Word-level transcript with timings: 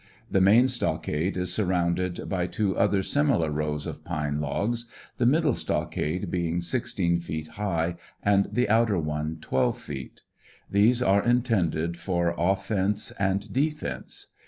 The 0.31 0.41
main 0.41 0.67
stockade 0.67 1.37
is 1.37 1.53
surrounded 1.53 2.27
by 2.27 2.47
two 2.47 2.75
other 2.75 3.03
similar 3.03 3.51
rows 3.51 3.85
of 3.85 4.03
pine 4.03 4.39
logs, 4.39 4.87
the 5.19 5.27
middle 5.27 5.53
stockade 5.53 6.31
being 6.31 6.59
sixteen 6.61 7.19
feet 7.19 7.49
high, 7.49 7.97
and 8.23 8.47
the 8.51 8.67
outer 8.67 8.97
one 8.97 9.37
twelve 9.41 9.77
feet. 9.77 10.21
These 10.67 11.03
are 11.03 11.23
intended 11.23 11.97
for 11.97 12.33
offense 12.35 13.11
and 13.19 13.53
defense. 13.53 14.31